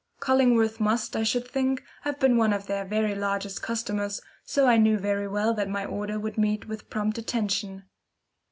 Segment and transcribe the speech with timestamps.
[0.19, 4.77] Cullingworth must, I should think, have been one of their very largest customers, so I
[4.77, 7.83] knew very well that my order would meet with prompt attention.